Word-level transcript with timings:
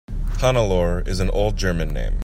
Hannelore 0.39 1.07
is 1.07 1.19
an 1.19 1.29
old 1.29 1.57
German 1.57 1.89
name. 1.93 2.17